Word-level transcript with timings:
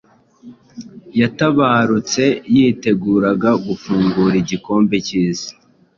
yatabarutse 1.19 2.23
yiteguraga 2.55 3.51
gufungura 3.65 4.33
igikombe 4.41 4.95
cy’Isi 5.07 5.51